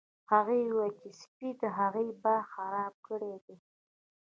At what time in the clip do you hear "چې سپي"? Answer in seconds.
0.99-1.49